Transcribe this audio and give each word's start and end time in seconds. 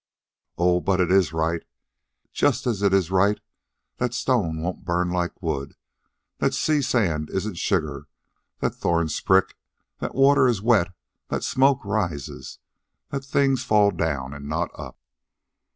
"Oh, 0.57 0.79
but 0.81 0.99
it 0.99 1.11
is 1.11 1.31
right, 1.31 1.61
just 2.31 2.65
as 2.65 2.81
it 2.81 2.91
is 2.91 3.11
right 3.11 3.39
that 3.97 4.15
stone 4.15 4.59
won't 4.59 4.83
burn 4.83 5.11
like 5.11 5.39
wood, 5.43 5.75
that 6.39 6.55
sea 6.55 6.81
sand 6.81 7.29
isn't 7.29 7.53
sugar, 7.59 8.07
that 8.61 8.73
thorns 8.73 9.21
prick, 9.21 9.55
that 9.99 10.15
water 10.15 10.47
is 10.47 10.59
wet, 10.59 10.91
that 11.27 11.43
smoke 11.43 11.85
rises, 11.85 12.57
that 13.09 13.23
things 13.23 13.63
fall 13.63 13.91
down 13.91 14.33
and 14.33 14.49
not 14.49 14.71
up." 14.73 14.97